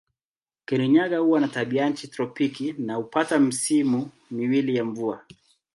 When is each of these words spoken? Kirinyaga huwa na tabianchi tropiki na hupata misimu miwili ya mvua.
Kirinyaga 0.65 1.17
huwa 1.17 1.39
na 1.39 1.47
tabianchi 1.47 2.07
tropiki 2.07 2.73
na 2.73 2.95
hupata 2.95 3.39
misimu 3.39 4.09
miwili 4.31 4.75
ya 4.75 4.85
mvua. 4.85 5.21